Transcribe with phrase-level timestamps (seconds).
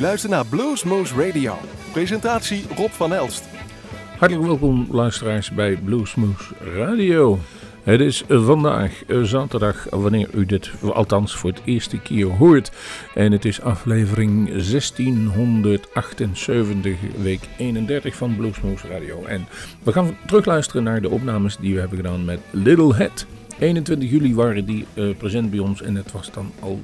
[0.00, 1.54] luistert naar Bluesmoose Radio.
[1.92, 3.44] Presentatie Rob van Elst.
[4.18, 7.38] Hartelijk welkom luisteraars bij Bluesmoose Radio.
[7.82, 12.70] Het is vandaag eh, zaterdag, wanneer u dit althans voor het eerste keer hoort.
[13.14, 19.24] En het is aflevering 1678, week 31 van Bluesmoose Radio.
[19.24, 19.46] En
[19.82, 23.26] we gaan terugluisteren naar de opnames die we hebben gedaan met Little Head.
[23.60, 26.80] 21 juli waren die uh, present bij ons en het was dan al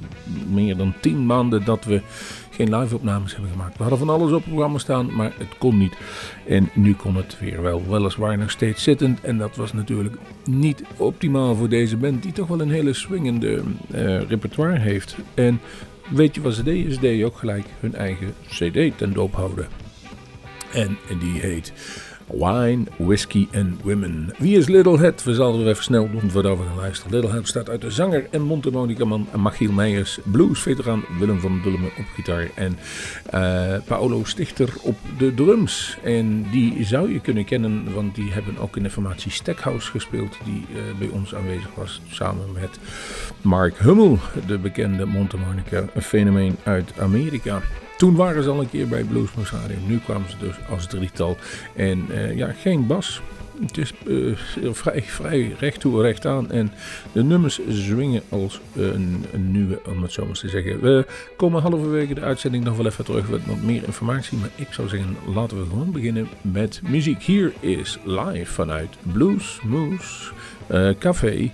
[0.48, 2.02] meer dan 10 maanden dat we
[2.50, 3.76] geen live-opnames hebben gemaakt.
[3.76, 5.96] We hadden van alles op programma staan, maar het kon niet.
[6.46, 9.20] En nu kon het weer wel, weliswaar nog steeds zittend.
[9.20, 13.62] En dat was natuurlijk niet optimaal voor deze band, die toch wel een hele swingende
[13.94, 15.16] uh, repertoire heeft.
[15.34, 15.60] En
[16.10, 16.92] weet je wat ze deden?
[16.92, 19.66] Ze deden ook gelijk hun eigen CD ten doop houden.
[20.72, 21.72] En die heet
[22.26, 24.34] Wine, Whiskey and Women.
[24.38, 25.22] Wie is Little Head?
[25.22, 27.12] We zullen even snel doen voordat we gaan luisteren.
[27.12, 32.04] Little Head staat uit de zanger en mondharmonica-man Machiel Meijers, blues-veteraan Willem van Dulmen op
[32.14, 32.78] gitaar en
[33.34, 35.98] uh, Paolo Stichter op de drums.
[36.02, 40.38] En die zou je kunnen kennen, want die hebben ook in de formatie Stackhouse gespeeld,
[40.44, 42.78] die uh, bij ons aanwezig was, samen met
[43.42, 47.62] Mark Hummel, de bekende mondharmonica-fenomeen uit Amerika.
[47.96, 49.76] Toen waren ze al een keer bij Bluesmoose Radio.
[49.86, 51.36] Nu kwamen ze dus als drietal.
[51.74, 53.20] En uh, ja, geen bas.
[53.60, 54.36] Het is uh,
[54.72, 56.50] vrij, vrij recht toe, recht aan.
[56.50, 56.72] En
[57.12, 60.80] de nummers zwingen als een, een, nieuwe, om het zo maar te zeggen.
[60.80, 64.38] We komen halverwege de uitzending nog wel even terug met wat meer informatie.
[64.38, 67.22] Maar ik zou zeggen, laten we gewoon beginnen met muziek.
[67.22, 70.32] Hier is live vanuit Bluesmoose
[70.70, 71.52] uh, Café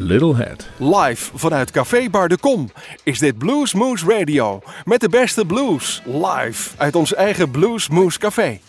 [0.00, 0.66] Little Head.
[0.76, 2.70] Live vanuit Café Bar de Kom
[3.02, 4.60] is dit Blues Moose Radio.
[4.84, 6.02] Met de beste blues.
[6.04, 8.60] Live uit ons eigen Blues Moose Café.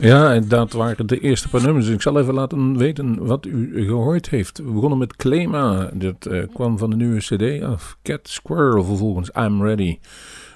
[0.00, 1.88] Ja, en dat waren de eerste paar nummers.
[1.88, 4.58] Ik zal even laten weten wat u gehoord heeft.
[4.58, 5.90] We begonnen met Klema.
[5.94, 7.96] Dat uh, kwam van de nieuwe CD af.
[8.02, 9.98] Cat Squirrel, vervolgens I'm Ready.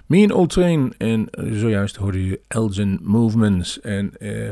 [0.06, 3.80] Mean Old Train en zojuist hoorde je Elgin Movements.
[3.80, 4.48] En uh,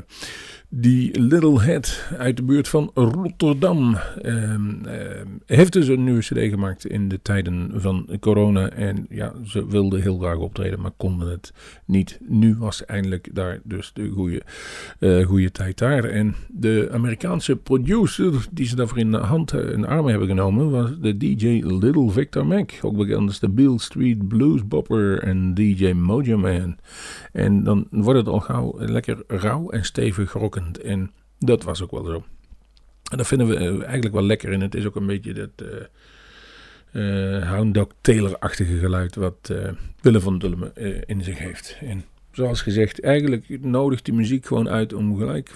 [0.74, 4.80] die Little Head uit de buurt van Rotterdam um,
[5.46, 8.70] heeft dus een nieuwe CD gemaakt in de tijden van corona.
[8.70, 11.52] En ja, ze wilde heel graag optreden, maar konden het
[11.84, 12.18] niet.
[12.28, 14.42] Nu was eindelijk daar dus de goede,
[14.98, 16.04] uh, goede tijd daar.
[16.04, 20.90] En de Amerikaanse producer die ze daarvoor in de hand en armen hebben genomen was
[21.00, 22.70] de DJ Little Victor Mac.
[22.82, 26.76] Ook bekend als de Bill Street Blues Bopper en DJ Mojo Man.
[27.32, 30.30] En dan wordt het al gauw lekker rauw en stevig
[30.82, 32.24] En dat was ook wel zo.
[33.10, 34.52] En dat vinden we eh, eigenlijk wel lekker.
[34.52, 35.68] En het is ook een beetje dat
[36.92, 39.68] uh, Hound Dog Taylor-achtige geluid wat uh,
[40.00, 40.74] Willem van Dulmen
[41.06, 41.76] in zich heeft.
[41.80, 45.50] En zoals gezegd, eigenlijk nodigt die muziek gewoon uit om gelijk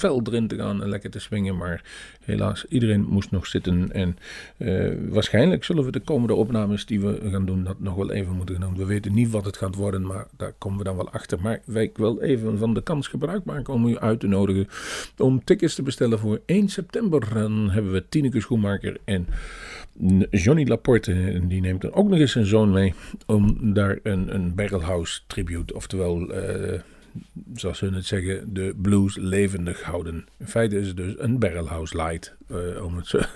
[0.00, 1.56] fel erin te gaan en lekker te swingen.
[1.56, 1.82] Maar
[2.24, 3.92] helaas, iedereen moest nog zitten.
[3.92, 4.16] En
[4.58, 8.36] uh, waarschijnlijk zullen we de komende opnames die we gaan doen, dat nog wel even
[8.36, 8.76] moeten doen.
[8.76, 11.40] We weten niet wat het gaat worden, maar daar komen we dan wel achter.
[11.40, 14.68] Maar wij wil even van de kans gebruik maken om u uit te nodigen
[15.16, 17.34] om tickets te bestellen voor 1 september.
[17.34, 19.26] Dan hebben we Tineke Schoenmaker en
[20.30, 22.94] Johnny Laporte, die neemt dan ook nog eens zijn zoon mee
[23.26, 26.34] om daar een, een Barrelhouse tribute, oftewel...
[26.34, 26.80] Uh,
[27.54, 30.26] zoals hun het zeggen, de blues levendig houden.
[30.38, 32.38] In feite is het dus een barrelhouse light.
[32.50, 33.20] Uh, om het zo.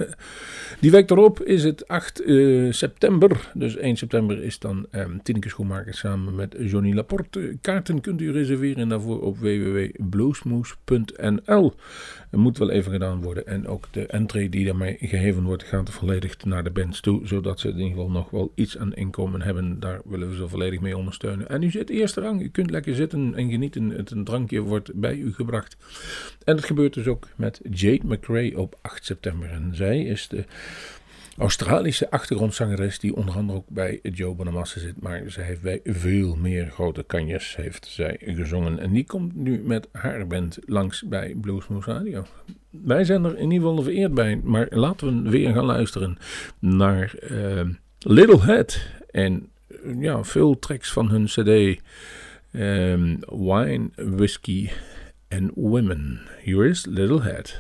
[0.80, 3.50] Die week erop is het 8 uh, eh, september.
[3.54, 7.56] Dus 1 september is dan um, Tineke Schoenmaker samen met Johnny Laporte.
[7.60, 11.74] Kaarten kunt u reserveren daarvoor op www.bluesmoes.nl.
[12.35, 13.47] Het moet wel even gedaan worden.
[13.47, 17.27] En ook de entree die daarmee gegeven wordt gaat volledig naar de bands toe.
[17.27, 19.81] Zodat ze in ieder geval nog wel iets aan inkomen hebben.
[19.81, 21.49] Daar willen we ze volledig mee ondersteunen.
[21.49, 22.42] En u zit eerste rang.
[22.42, 23.90] U kunt lekker zitten en genieten.
[23.90, 25.77] Het een drankje wordt bij u gebracht.
[26.44, 29.51] En dat gebeurt dus ook met Jade McRae op 8 september.
[29.51, 30.44] En zij is de
[31.38, 35.01] Australische achtergrondzangeres die onder andere ook bij Joe Bonamassa zit.
[35.01, 38.79] Maar zij heeft bij veel meer grote kanjes heeft zij gezongen.
[38.79, 42.27] En die komt nu met haar band langs bij Bluesmoose Radio.
[42.70, 44.40] Wij zijn er in ieder geval vereerd bij.
[44.44, 46.16] Maar laten we weer gaan luisteren
[46.59, 47.61] naar uh,
[47.99, 48.81] Little Head.
[49.11, 49.49] En
[49.99, 51.81] ja, veel tracks van hun cd.
[52.53, 54.73] Um, wine, Whiskey
[55.29, 56.20] and Women.
[56.44, 57.57] Here is Little Head.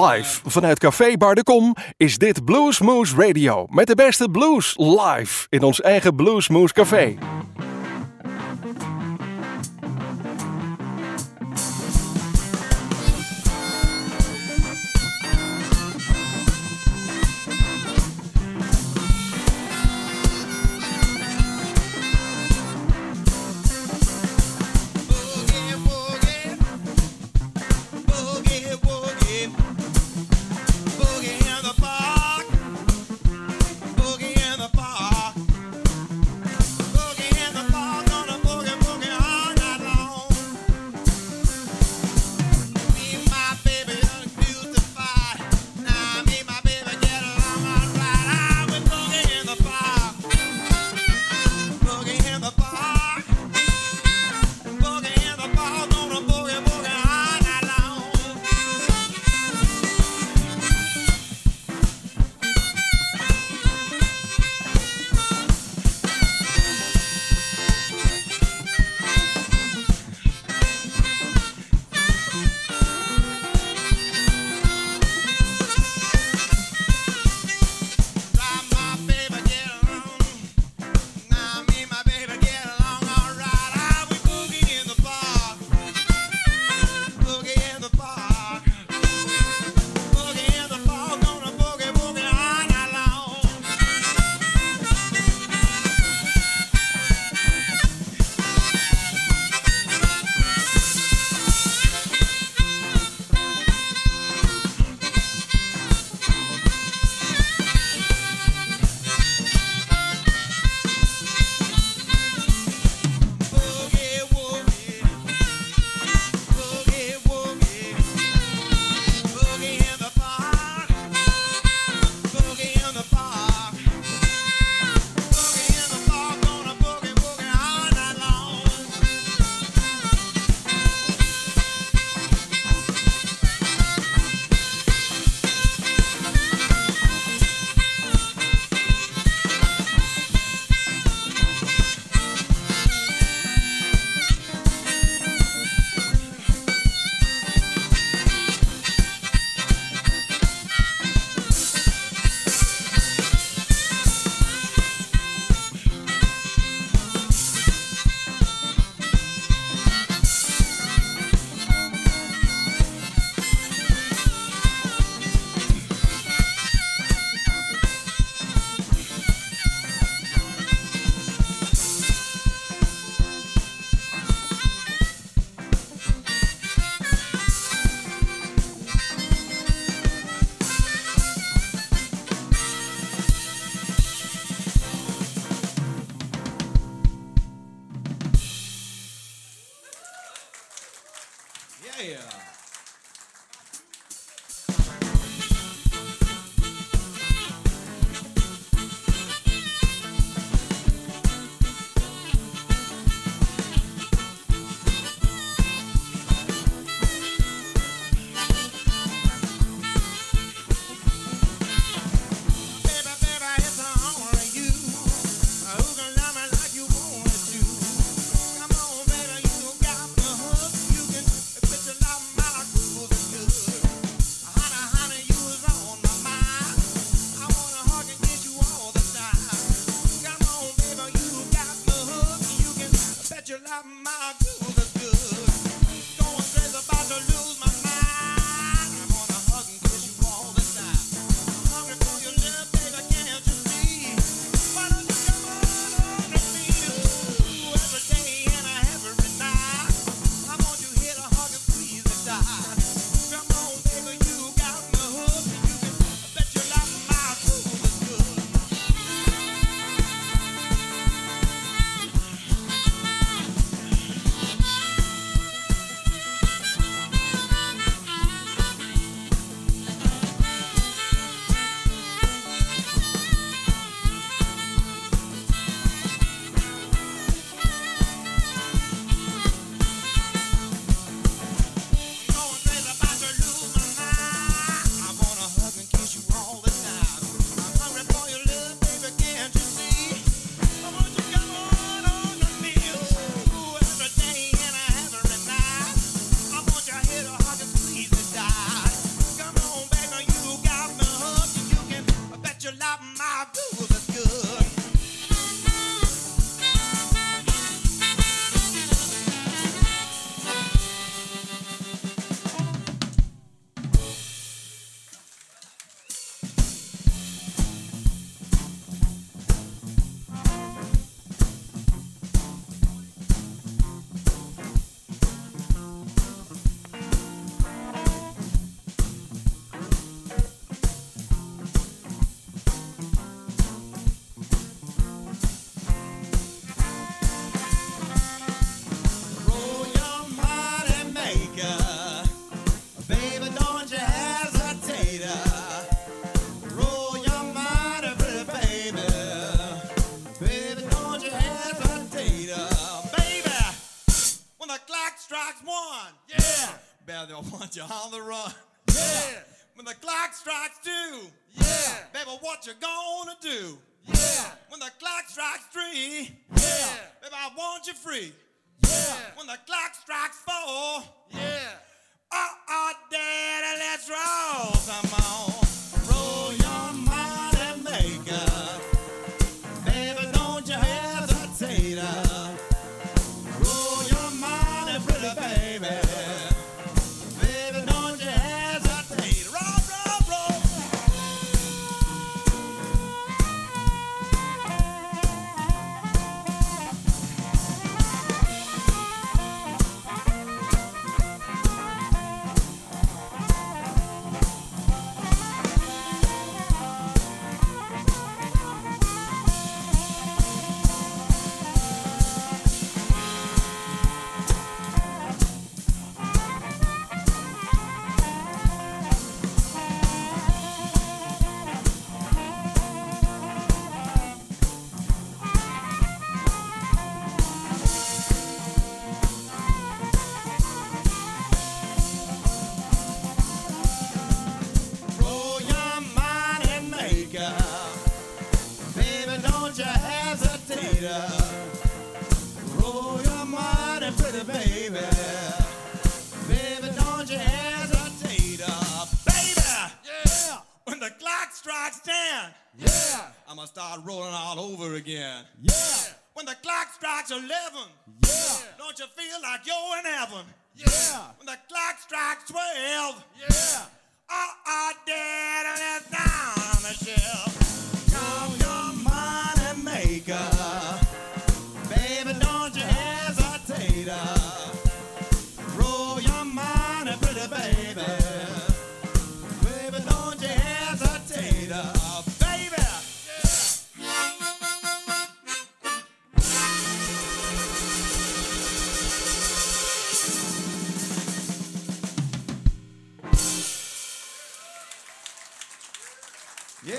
[0.00, 0.40] Live.
[0.44, 3.66] Vanuit Café Bar de Kom is dit Bluesmoose Radio.
[3.70, 7.16] Met de beste blues live in ons eigen Bluesmoose Café.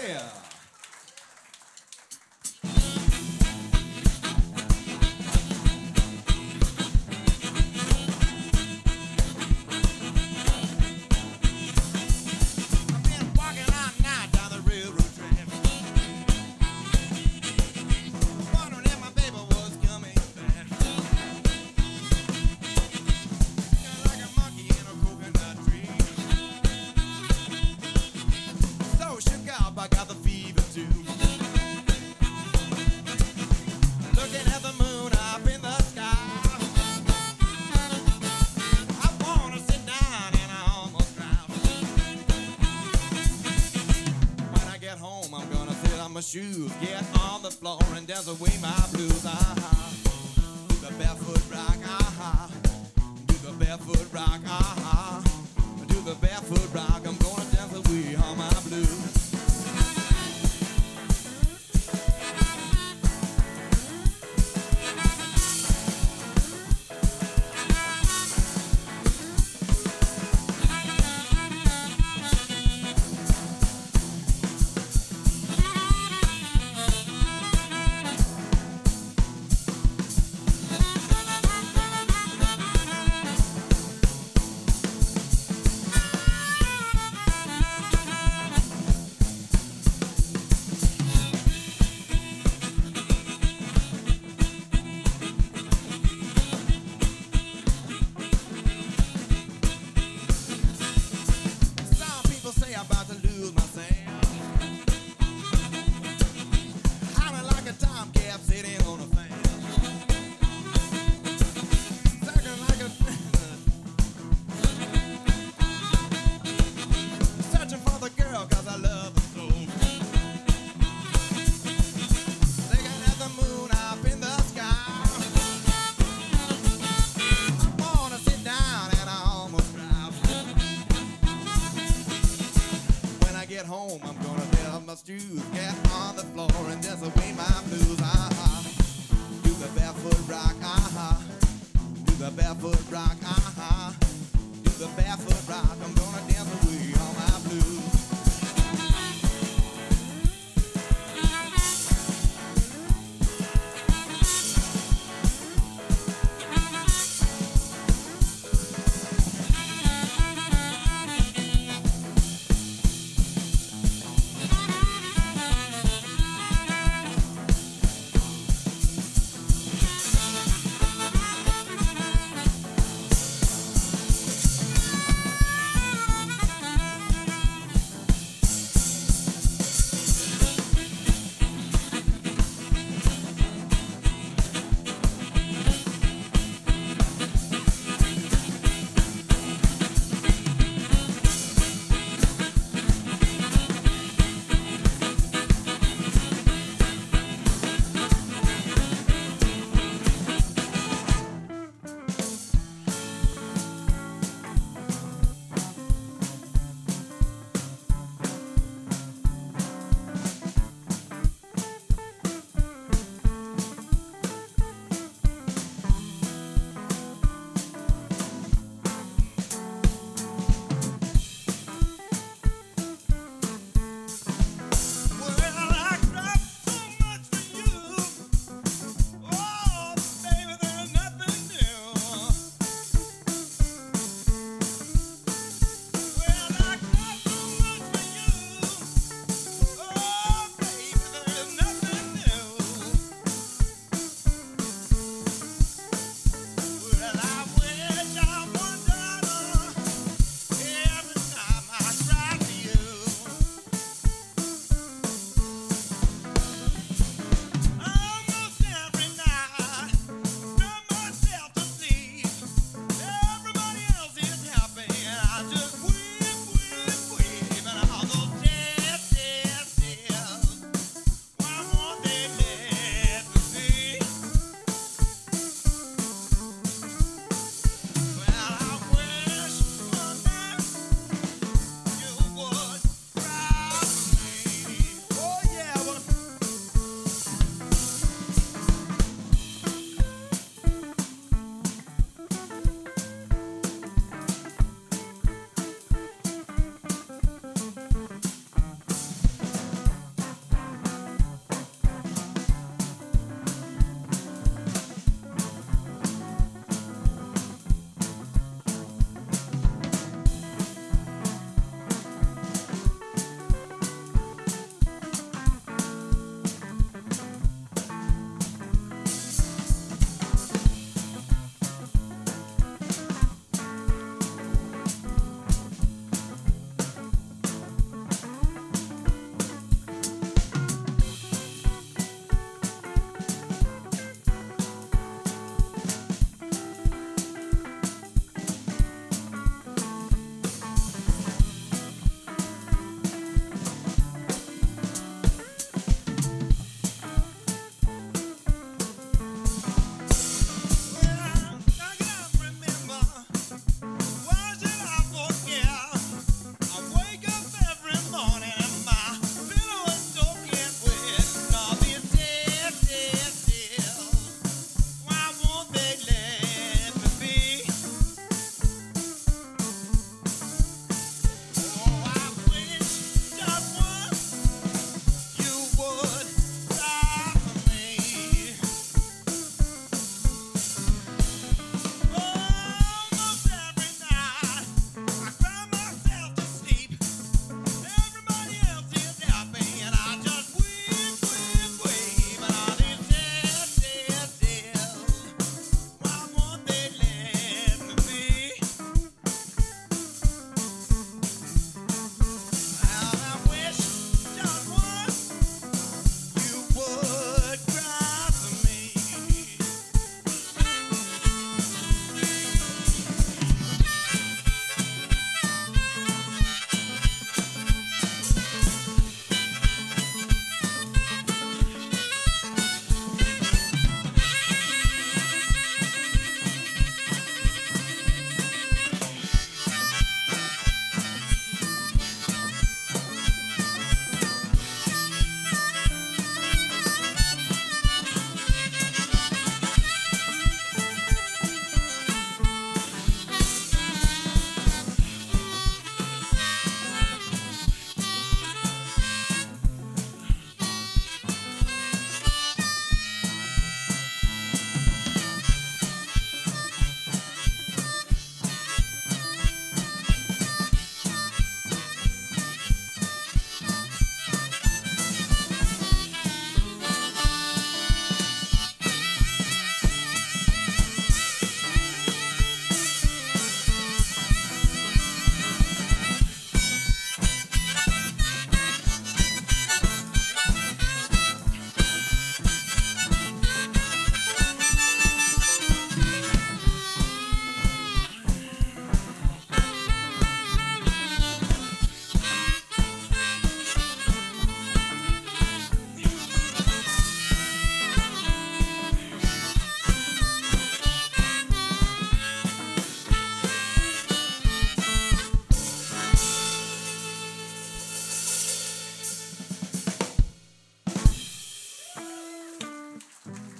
[0.02, 0.24] 对啊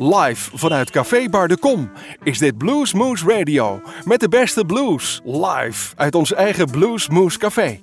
[0.02, 1.92] Live vanuit Café Bar de Kom
[2.24, 3.82] is dit Blues Moose Radio.
[4.04, 5.22] Met de beste blues.
[5.24, 7.80] Live uit ons eigen Blues Moose Café.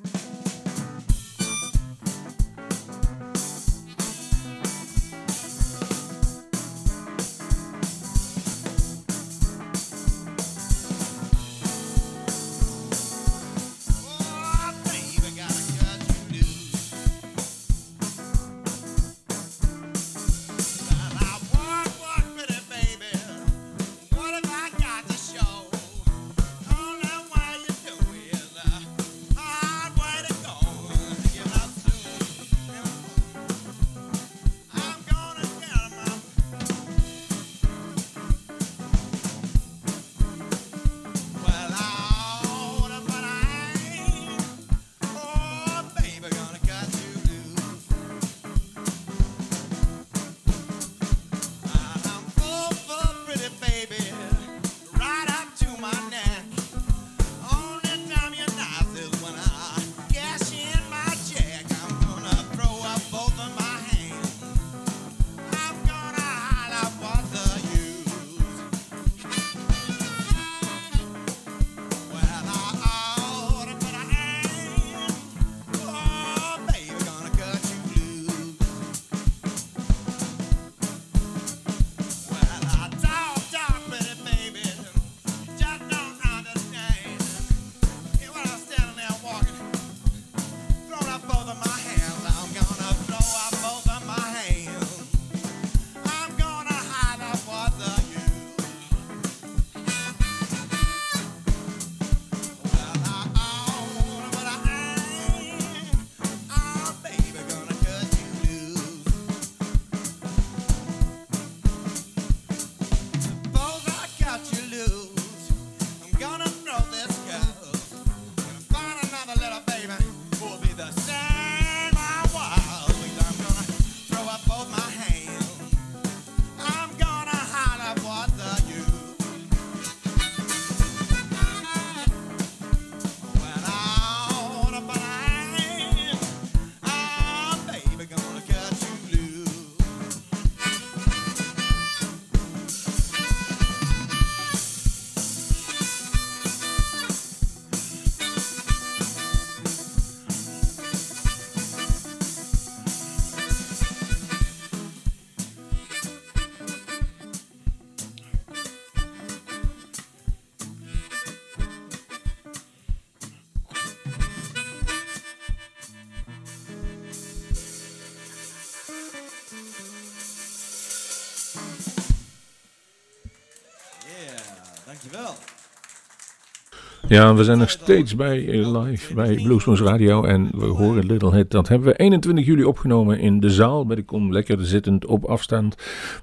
[177.08, 181.34] Ja, we zijn nog steeds bij eh, live bij Bluesmoes Radio en we horen Little
[181.34, 181.50] Hit.
[181.50, 184.32] Dat hebben we 21 juli opgenomen in de zaal bij de Kom.
[184.32, 185.76] Lekker zittend op afstand.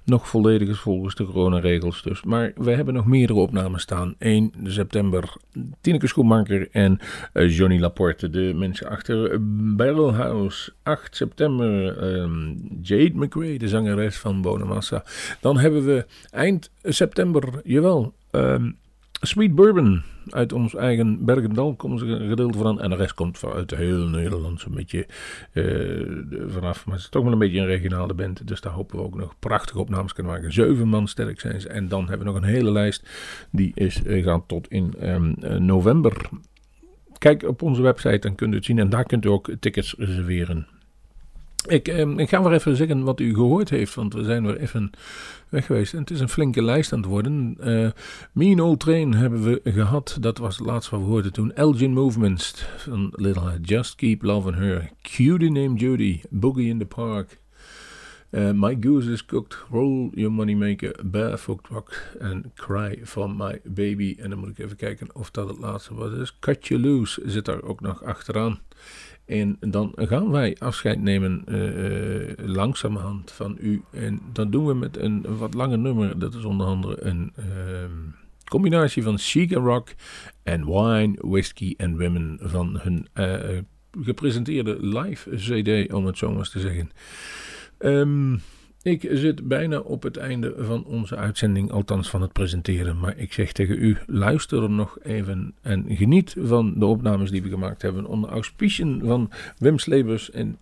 [0.04, 2.24] Nog volledig volgens de coronaregels dus.
[2.24, 4.16] Maar we hebben nog meerdere opnames staan.
[4.18, 5.34] 1 september
[5.82, 7.00] Tineke Schoenmaker en
[7.34, 9.38] eh, Johnny Laporte, de mensen achter
[9.76, 10.72] Barrel House.
[10.84, 15.04] 8 september ehm, Jade McRae, de zangeres van Bonamassa.
[15.40, 18.70] Dan hebben we eind september, jawel, ehm,
[19.26, 22.82] Sweet Bourbon uit ons eigen Bergendal komt er een gedeelte van.
[22.82, 25.07] En de rest komt vanuit heel Nederland zo'n beetje
[25.51, 25.63] eh,
[26.47, 26.86] vanaf.
[26.86, 28.47] Maar het is toch wel een beetje een regionale band.
[28.47, 30.53] Dus daar hopen we ook nog prachtige opnames kunnen maken.
[30.53, 31.69] Zeven man sterk zijn ze.
[31.69, 33.09] En dan hebben we nog een hele lijst.
[33.51, 36.30] Die is, eh, gaat tot in ehm, eh, november.
[37.17, 38.80] Kijk op onze website, dan kunt u het zien.
[38.80, 40.67] En daar kunt u ook tickets reserveren.
[41.68, 44.57] Ik, ehm, ik ga weer even zeggen wat u gehoord heeft, want we zijn weer
[44.57, 44.91] even
[45.49, 45.93] weg geweest.
[45.93, 47.55] En het is een flinke lijst aan het worden.
[47.59, 47.89] Eh
[48.32, 50.18] mean Old Train hebben we gehad.
[50.20, 51.53] Dat was het laatste wat we hoorden toen.
[51.53, 53.59] Elgin Movements van Little.
[53.61, 54.89] Just Keep Loving Her.
[55.01, 56.22] Cutie Named Judy.
[56.30, 57.41] Boogie in the Park.
[58.30, 59.57] Eh, my Goose is Cooked.
[59.72, 60.99] Roll Your Moneymaker.
[61.05, 61.93] Barefoot Rock.
[62.20, 64.16] En Cry for My Baby.
[64.20, 66.09] En dan moet ik even kijken of dat het laatste was.
[66.09, 68.59] Dus Cut You Loose zit daar ook nog achteraan.
[69.26, 73.82] En dan gaan wij afscheid nemen eh, langzamerhand van u.
[73.91, 76.19] En dat doen we met een wat langer nummer.
[76.19, 77.91] Dat is onder andere een ehm,
[78.45, 79.93] combinatie van chic rock
[80.43, 83.57] en wine, whisky en women van hun eh,
[84.01, 86.91] gepresenteerde live CD, om het zo maar eens te zeggen.
[87.78, 88.38] Ehm,
[88.84, 93.00] Ik zit bijna op het einde van onze uitzending, althans van het presenteren.
[93.00, 97.50] Maar ik zeg tegen u, luister nog even en geniet van de opnames die we
[97.50, 98.06] gemaakt hebben.
[98.06, 100.58] Onder auspiciën van Wim Slebers en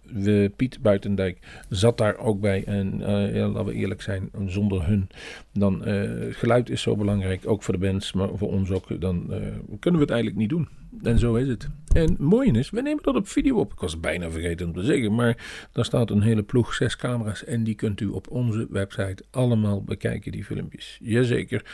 [0.55, 2.63] Piet Buitendijk zat daar ook bij.
[2.63, 5.09] En uh, ja, laten we eerlijk zijn, zonder hun,
[5.53, 9.01] dan uh, geluid is zo belangrijk, ook voor de bands, maar voor ons ook.
[9.01, 9.37] Dan uh,
[9.79, 10.67] kunnen we het eigenlijk niet doen.
[11.03, 11.69] En zo is het.
[11.93, 13.71] En mooi is, we nemen dat op video op.
[13.71, 17.43] Ik was bijna vergeten om te zeggen, maar daar staat een hele ploeg, zes camera's.
[17.43, 20.97] En die kunt u op onze website allemaal bekijken, die filmpjes.
[21.01, 21.65] Jazeker.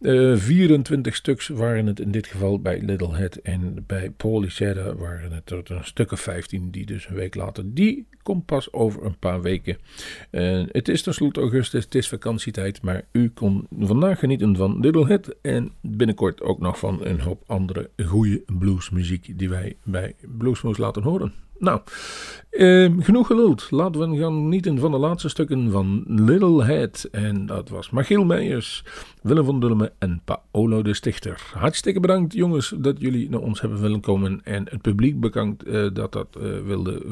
[0.00, 3.34] Uh, 24 stuks waren het in dit geval bij Little Head.
[3.34, 7.64] En bij Polyceda waren het er een stuk of 15, die dus een week later.
[7.66, 9.76] Die komt pas over een paar weken.
[10.30, 12.82] Uh, het is tenslotte augustus, het is vakantietijd.
[12.82, 15.34] Maar u kon vandaag genieten van Little Head.
[15.42, 21.02] En binnenkort ook nog van een hoop andere goede bluesmuziek die wij bij Bluesmoes laten
[21.02, 21.32] horen.
[21.62, 21.80] Nou,
[22.50, 23.70] eh, genoeg geluld.
[23.70, 27.08] Laten we gaan genieten van de laatste stukken van Little Head.
[27.10, 28.84] En dat was Machiel Meijers,
[29.22, 31.50] Willem van Dulmen en Paolo de Stichter.
[31.54, 34.40] Hartstikke bedankt jongens dat jullie naar ons hebben willen komen.
[34.44, 37.02] En het publiek bedankt uh, dat dat uh, wilde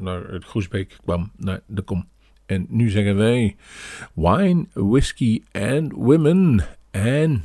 [0.00, 2.06] naar het Groesbeek kwam, naar de kom.
[2.46, 3.56] En nu zeggen wij
[4.14, 6.64] Wine, Whiskey and Women.
[6.92, 7.40] And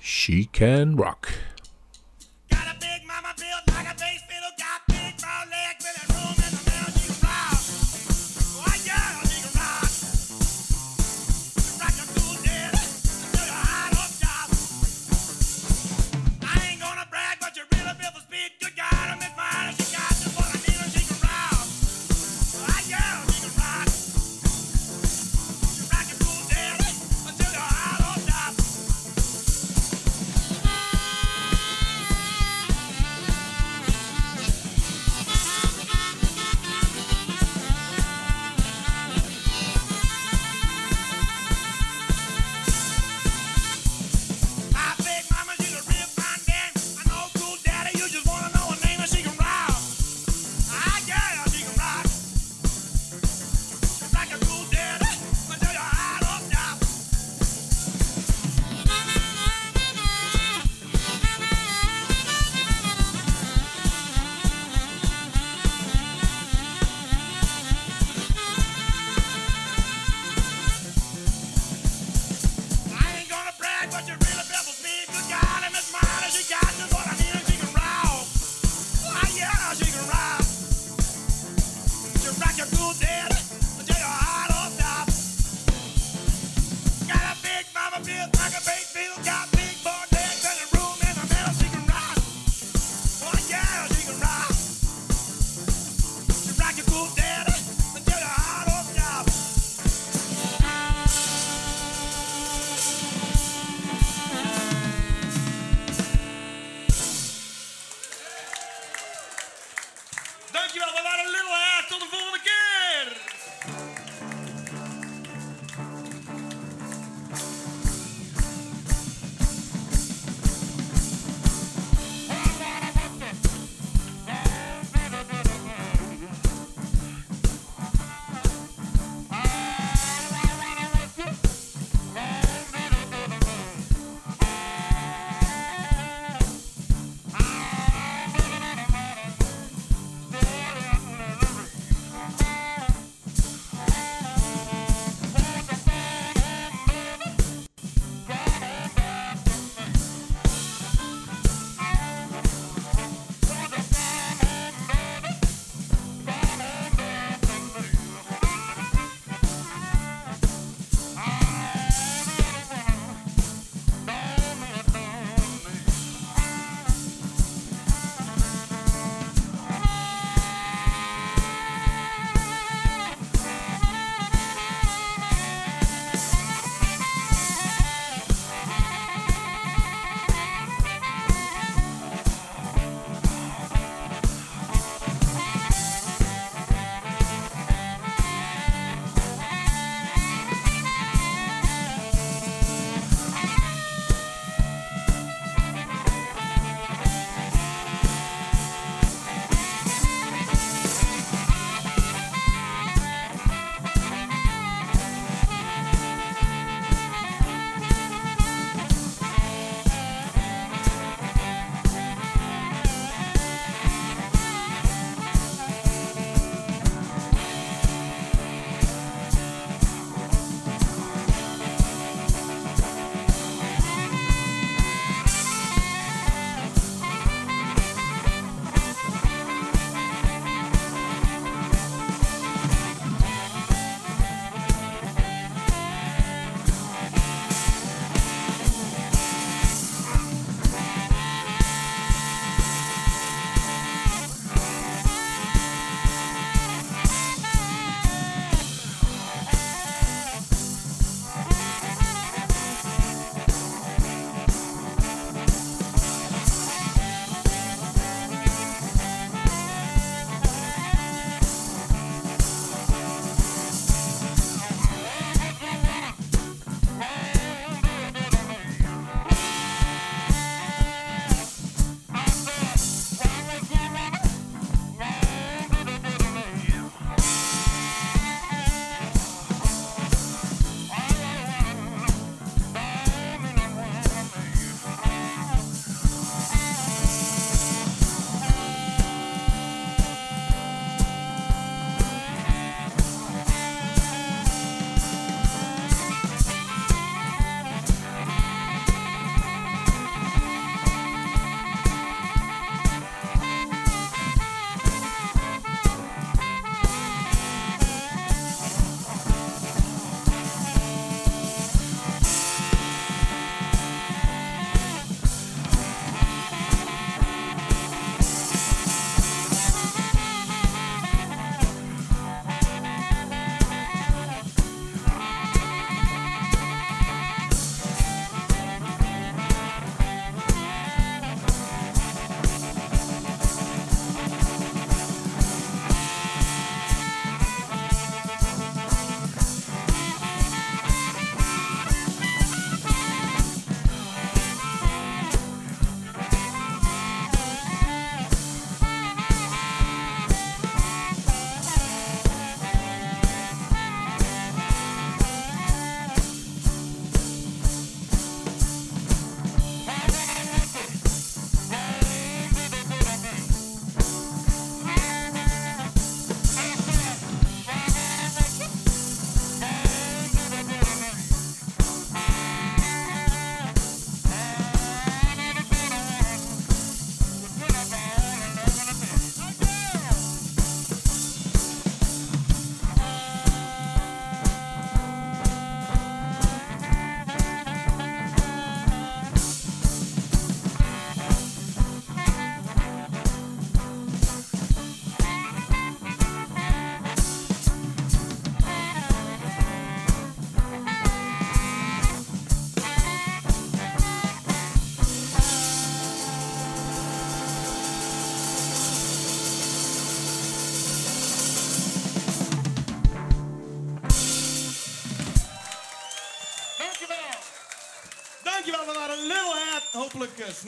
[0.00, 1.47] she can rock.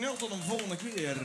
[0.00, 1.16] Nul tot een volgende keer.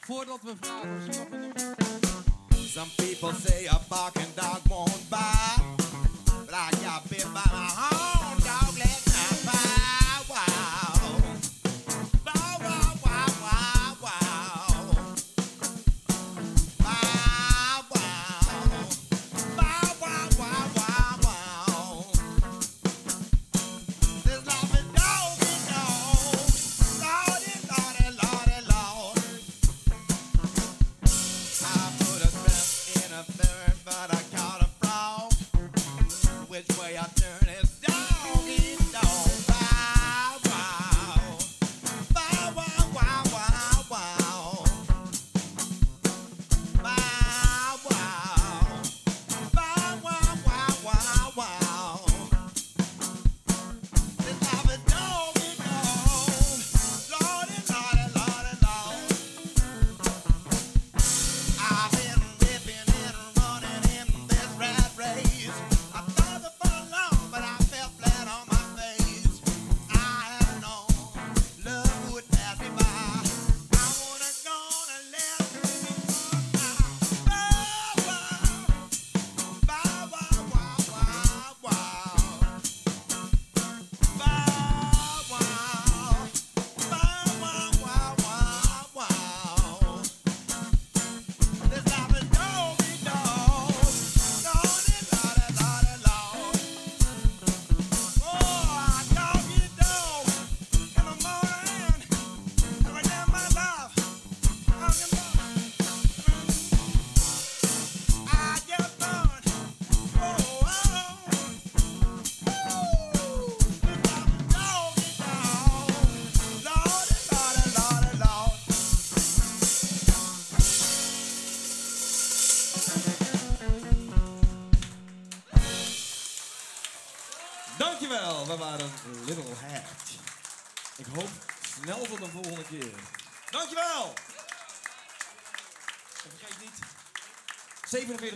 [0.00, 1.14] Voordat we vragen of
[2.66, 3.34] ze people
[36.68, 37.41] which way I turn.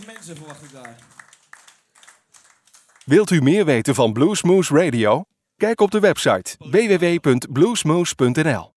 [0.07, 0.97] mensen verwacht ik daar.
[3.05, 5.25] Wilt u meer weten van Bluesmoose Radio?
[5.57, 8.76] Kijk op de website www.bluesmoose.nl.